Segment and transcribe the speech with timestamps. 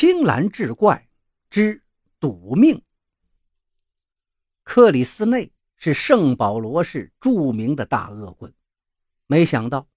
[0.00, 1.08] 青蓝志怪
[1.50, 1.82] 之
[2.20, 2.84] 赌命。
[4.62, 8.54] 克里斯内是圣保罗市著名的大恶棍，
[9.26, 9.88] 没想到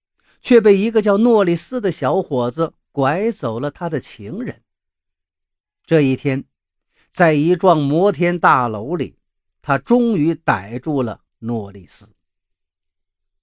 [0.41, 4.63] 却被一个叫诺里斯的小伙子拐走了他的情人。
[5.85, 6.45] 这一天，
[7.11, 9.19] 在一幢摩天大楼里，
[9.61, 12.15] 他终于逮住了诺里斯。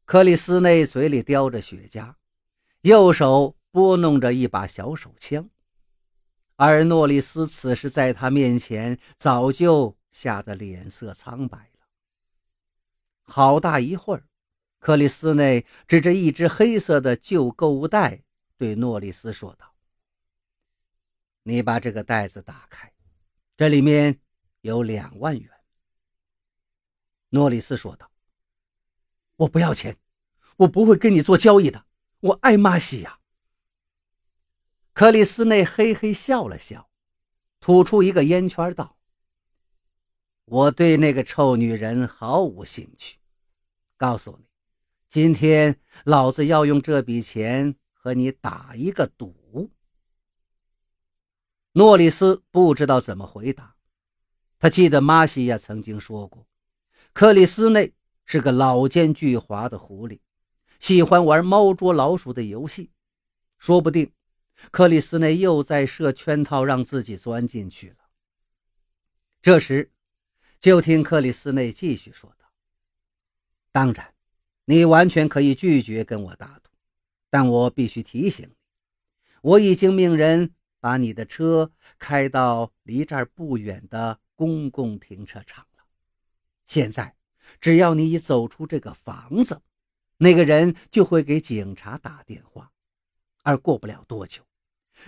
[0.05, 2.15] 克里斯内嘴里叼着雪茄，
[2.81, 5.49] 右手拨弄着一把小手枪，
[6.59, 9.97] 而诺里斯此时在他面前早就。
[10.11, 11.87] 吓得脸色苍白了。
[13.23, 14.27] 好大一会儿，
[14.81, 18.25] 克里斯内指着一只黑色的旧购物袋，
[18.57, 19.77] 对诺里斯说道
[21.45, 22.93] ：“你把这个袋子打开，
[23.57, 24.19] 这里面
[24.63, 25.49] 有两万元。”
[27.31, 28.11] 诺里斯说道
[29.37, 29.97] ：“我不要钱，
[30.57, 31.85] 我不会跟你做交易的。
[32.21, 33.21] 我爱玛西亚。”
[34.99, 36.91] 克里斯内嘿嘿笑了笑，
[37.61, 38.97] 吐出一个烟圈，道。
[40.45, 43.17] 我对那个臭女人毫无兴趣。
[43.97, 44.47] 告诉你，
[45.09, 49.71] 今天老子要用这笔钱和你打一个赌。
[51.75, 53.77] 诺里斯不知道怎么回答。
[54.59, 56.45] 他记得玛西亚曾经说过，
[57.13, 60.19] 克里斯内是个老奸巨猾的狐狸，
[60.81, 62.91] 喜欢玩猫捉老鼠的游戏。
[63.59, 64.13] 说不定，
[64.71, 68.11] 克里斯内又在设圈套，让自己钻进去了。
[69.41, 69.91] 这时。
[70.61, 72.51] 就听克里斯内继续说道
[73.71, 74.13] ：“当然，
[74.65, 76.71] 你完全可以拒绝跟我打赌，
[77.31, 78.57] 但我必须提醒你，
[79.43, 85.85] 我已经命人把你的车开到离这儿不远的公共停车场了。
[86.67, 87.15] 现在，
[87.61, 89.63] 只要你一走出这个房子，
[90.17, 92.73] 那个人就会给警察打电话，
[93.45, 94.43] 而过不了多久，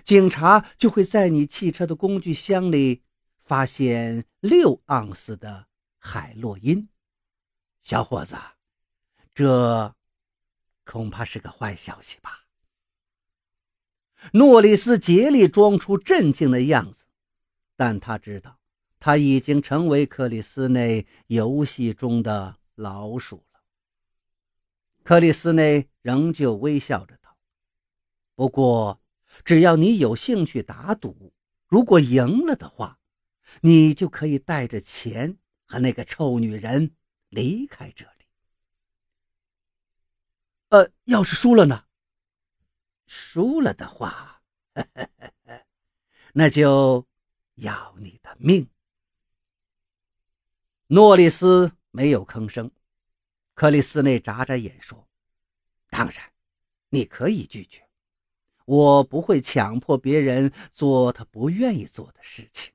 [0.04, 3.02] 警察就会在你汽车的工具箱里。”
[3.42, 5.66] 发现六盎司的
[5.98, 6.88] 海洛因，
[7.82, 8.36] 小伙子，
[9.34, 9.96] 这
[10.84, 12.46] 恐怕是个坏消息吧？
[14.34, 17.06] 诺里斯竭力装出镇静的样子，
[17.74, 18.60] 但他知道
[19.00, 23.62] 他已经成为克里斯内游戏中的老鼠了。
[25.02, 27.36] 克里斯内仍旧微笑着道
[28.36, 29.00] ：“不过，
[29.44, 31.32] 只要你有兴趣打赌，
[31.66, 32.98] 如果赢了的话。”
[33.62, 35.36] 你就可以带着钱
[35.66, 36.94] 和那个臭女人
[37.30, 38.26] 离开这里。
[40.68, 41.86] 呃，要是输了呢？
[43.08, 44.40] 输了的话，
[46.32, 47.08] 那就
[47.56, 48.70] 要你的命。
[50.86, 52.70] 诺里斯没有吭声。
[53.54, 55.08] 克里斯内眨眨眼说
[55.90, 56.32] ：“当然，
[56.90, 57.89] 你可以拒绝。
[58.70, 62.72] 我不会强迫别人做他不愿意做的事情。”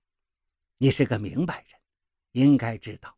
[0.80, 1.80] 你是个明白人，
[2.34, 3.16] 应该知道，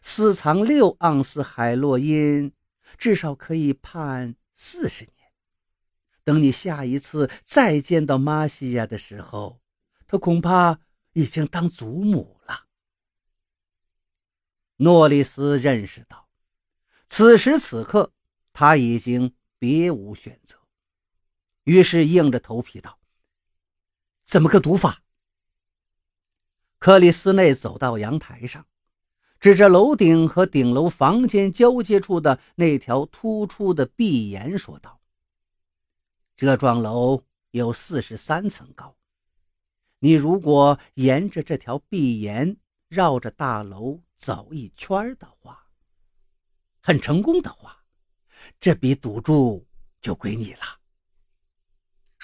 [0.00, 2.50] 私藏六盎司海洛因，
[2.96, 5.14] 至少可以判四十年。
[6.24, 9.60] 等你下一次再见到玛西亚的时候，
[10.06, 10.80] 他恐怕
[11.12, 12.64] 已经当祖母了。
[14.76, 16.26] 诺里斯认识到，
[17.06, 18.14] 此时此刻
[18.54, 20.63] 他已经别无选择，
[21.64, 22.98] 于是硬着头皮道
[24.24, 25.02] ：“怎么个赌法？”
[26.78, 28.66] 克里斯内走到阳台上，
[29.40, 35.00] 指着楼顶和顶楼房间交接处的那条突出的壁檐说道
[36.36, 38.94] ：“这幢楼有四十三层高。
[40.00, 42.58] 你如果沿着这条壁檐
[42.88, 45.70] 绕着大楼走一圈的话，
[46.82, 47.82] 很成功的话，
[48.60, 49.66] 这笔赌注
[50.02, 50.60] 就归你了。”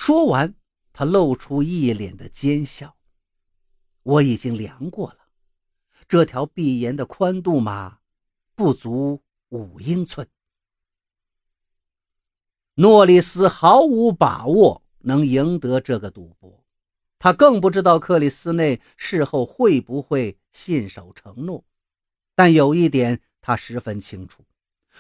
[0.01, 0.55] 说完，
[0.95, 2.97] 他露出一脸的奸笑。
[4.03, 5.19] 我已经量过了，
[6.09, 7.99] 这条壁檐的宽度嘛，
[8.55, 10.27] 不足五英寸。
[12.77, 16.65] 诺里斯毫无把握能赢得这个赌博，
[17.19, 21.63] 他更不知道克里斯内事后会不会信守承诺。
[22.35, 24.47] 但有一点他十分清楚：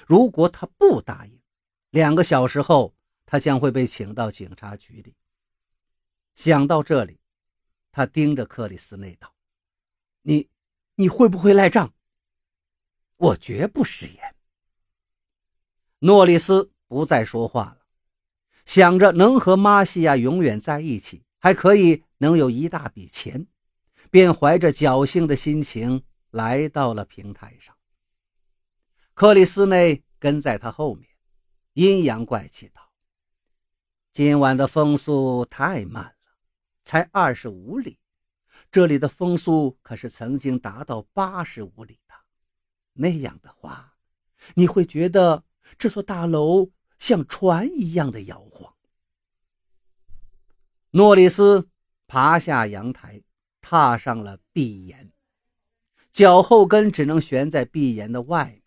[0.06, 1.41] 如果他不答应，
[1.88, 2.94] 两个小时后
[3.31, 5.15] 他将会被请到警察局里。
[6.35, 7.21] 想到这里。
[7.93, 9.35] 他盯着克里斯内道
[10.23, 10.49] ：“你，
[10.94, 11.93] 你会不会赖账？
[13.17, 14.37] 我绝不食言。”
[15.99, 17.81] 诺里斯不再说话了，
[18.65, 23.44] 想着能和玛西亚永远在一起，还可以能有一大笔钱，
[24.09, 27.77] 便怀着侥幸的心情来到了平台上。
[29.15, 31.09] 克里斯内跟在他后面，
[31.73, 32.88] 阴阳怪气道
[34.12, 36.12] ：“今晚的风速太慢了。”
[36.82, 37.98] 才二十五里，
[38.72, 42.14] 这里的风速可是曾经达到八十五里的。
[42.94, 43.94] 那样的话，
[44.54, 45.44] 你会觉得
[45.78, 48.74] 这座大楼像船一样的摇晃。
[50.92, 51.68] 诺里斯
[52.08, 53.22] 爬下阳台，
[53.60, 55.12] 踏上了壁岩，
[56.10, 58.62] 脚后跟只能悬在壁岩的外面。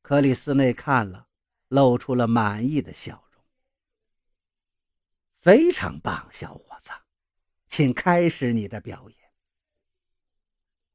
[0.00, 1.26] 克里斯内看了，
[1.68, 3.25] 露出了满意的笑。
[5.46, 6.90] 非常棒，小伙子，
[7.68, 9.16] 请开始你的表演。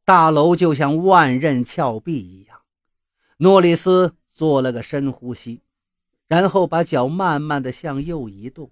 [0.04, 2.62] 大楼就像万仞峭壁一样。
[3.38, 5.62] 诺里斯做了个深呼吸，
[6.28, 8.70] 然后把脚慢慢的向右移动。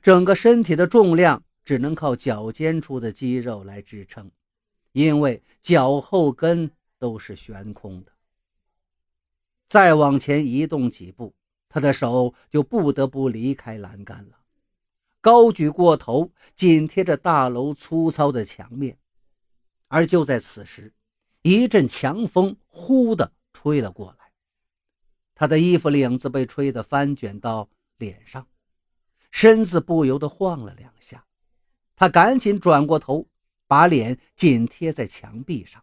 [0.00, 4.30] 整个身体的重量只能靠脚尖处的肌肉来支撑，
[4.92, 6.70] 因为脚后跟
[7.00, 8.12] 都是悬空的。
[9.66, 11.34] 再往前移动几步，
[11.68, 14.38] 他的手就不得不离开栏杆了，
[15.24, 18.98] 高举过头，紧贴着大楼粗糙的墙面。
[19.88, 20.92] 而就在此时，
[21.40, 24.32] 一阵强风呼的吹了过来，
[25.34, 28.46] 他的衣服领子被吹得翻卷到脸上。
[29.30, 31.24] 身子不由得晃了两下，
[31.96, 33.26] 他赶紧转过头，
[33.66, 35.82] 把脸紧贴在墙壁上。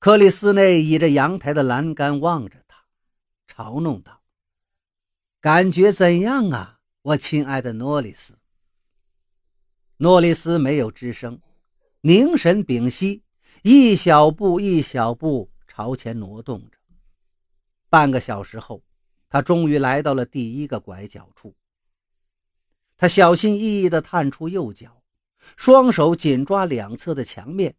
[0.00, 2.84] 克里斯内倚着阳台的栏杆望着他，
[3.46, 4.22] 嘲弄道
[5.40, 6.73] ：“感觉怎样啊，
[7.04, 8.38] 我亲爱的诺里斯？”
[9.98, 11.40] 诺里斯没有吱声，
[12.00, 13.22] 凝神屏息，
[13.62, 16.78] 一小步一小步朝前挪动着。
[17.88, 18.82] 半个小时后。
[19.26, 21.56] 他终于来到了第一个拐角处。
[22.96, 25.02] 他小心翼翼地探出右脚，
[25.56, 27.74] 双手紧抓两侧的墙面，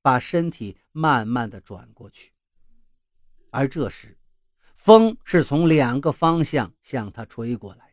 [0.00, 2.32] 把身体慢慢地转过去。
[3.50, 4.16] 而这时，
[4.76, 7.91] 风是从两个方向向他吹过来。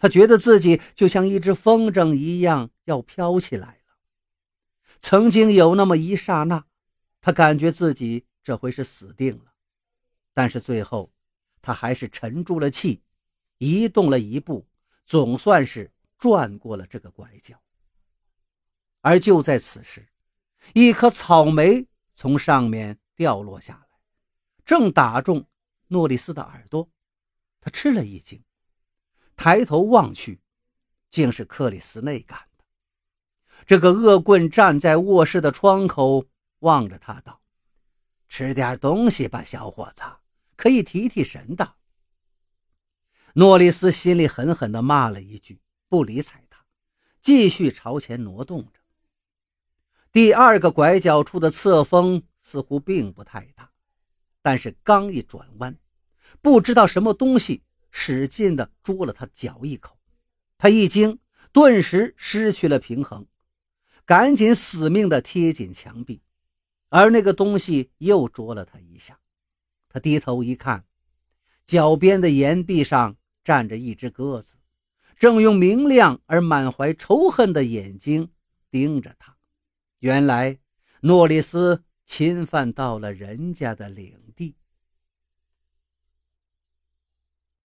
[0.00, 3.94] 他觉得自己就像一只风筝一样要飘起来了。
[4.98, 6.64] 曾经有那么一刹那，
[7.20, 9.52] 他感觉自己这回是死定了。
[10.34, 11.12] 但是最后。
[11.62, 13.02] 他还是沉住了气，
[13.58, 14.66] 移动了一步，
[15.04, 17.54] 总算是转过了这个拐角。
[19.02, 20.08] 而就在此时，
[20.72, 23.98] 一颗草莓从上面掉落下来，
[24.64, 25.46] 正打中
[25.88, 26.88] 诺里斯的耳朵。
[27.60, 28.42] 他吃了一惊，
[29.42, 30.38] 抬头望去，
[31.08, 32.64] 竟是克里斯内干的。
[33.64, 36.26] 这个恶棍站在卧室的窗口，
[36.58, 37.40] 望着他道
[38.28, 40.02] ：“吃点东西吧，小伙子。”
[40.56, 41.76] 可以提提神的。
[43.32, 46.62] 诺里斯心里狠狠地骂了一句，不理睬他，
[47.22, 48.80] 继续朝前挪动着。
[50.12, 53.70] 第二个拐角处的侧风似乎并不太大，
[54.42, 55.78] 但是刚一转弯，
[56.42, 59.98] 不知道什么东西使劲地啄了他脚一口，
[60.58, 61.18] 他一惊，
[61.52, 63.26] 顿时失去了平衡，
[64.04, 66.22] 赶紧死命地贴紧墙壁，
[66.88, 69.18] 而那个东西又啄了他一下。
[69.88, 70.84] 他低头一看，
[71.66, 74.56] 脚边的岩壁上站着一只鸽子，
[75.16, 78.30] 正用明亮而满怀仇恨的眼睛
[78.70, 79.36] 盯着他。
[79.98, 80.58] 原来，
[81.00, 84.19] 诺里斯侵犯到了人家的领